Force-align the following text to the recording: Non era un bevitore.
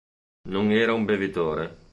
Non 0.53 0.71
era 0.71 0.93
un 0.99 1.05
bevitore. 1.05 1.65